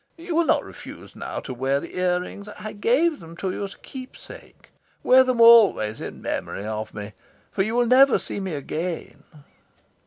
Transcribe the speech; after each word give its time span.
You 0.17 0.33
will 0.33 0.45
not 0.47 0.63
refuse 0.63 1.15
now 1.15 1.41
to 1.41 1.53
wear 1.53 1.79
the 1.79 1.95
ear 1.95 2.19
rings. 2.21 2.49
I 2.57 2.73
gave 2.73 3.19
them 3.19 3.37
to 3.37 3.51
you 3.51 3.65
as 3.65 3.75
a 3.75 3.77
keepsake. 3.77 4.71
Wear 5.03 5.23
them 5.23 5.39
always 5.39 6.01
in 6.01 6.23
memory 6.23 6.65
of 6.65 6.91
me. 6.95 7.13
For 7.51 7.61
you 7.61 7.75
will 7.75 7.85
never 7.85 8.17
see 8.17 8.39
me 8.39 8.55
again." 8.55 9.23